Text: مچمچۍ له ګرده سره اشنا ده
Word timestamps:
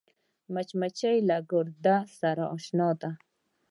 مچمچۍ 0.53 1.17
له 1.29 1.37
ګرده 1.51 1.97
سره 2.19 2.43
اشنا 2.55 2.89
ده 3.01 3.11